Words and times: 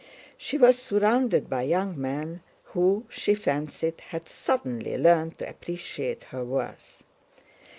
She 0.35 0.57
was 0.57 0.79
surrounded 0.79 1.47
by 1.47 1.61
young 1.61 1.93
men 1.95 2.41
who, 2.73 3.05
she 3.07 3.35
fancied, 3.35 4.01
had 4.09 4.27
suddenly 4.27 4.97
learned 4.97 5.37
to 5.37 5.47
appreciate 5.47 6.23
her 6.23 6.43
worth. 6.43 7.03